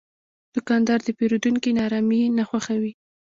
دوکاندار 0.55 0.99
د 1.03 1.09
پیرودونکي 1.17 1.69
ناارامي 1.77 2.21
نه 2.37 2.43
خوښوي. 2.49 2.91